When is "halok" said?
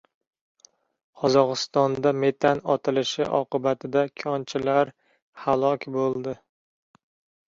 5.43-5.87